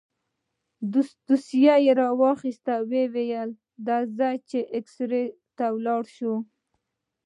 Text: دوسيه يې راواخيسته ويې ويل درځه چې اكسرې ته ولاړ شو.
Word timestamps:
دوسيه 1.27 1.75
يې 1.85 1.91
راواخيسته 2.01 2.73
ويې 2.89 3.03
ويل 3.13 3.49
درځه 3.87 4.29
چې 4.49 4.59
اكسرې 4.79 5.23
ته 5.57 5.65
ولاړ 5.75 6.03
شو. 6.15 6.33